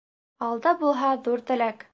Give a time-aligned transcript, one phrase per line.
[0.47, 1.89] Алда булһа ҙур теләк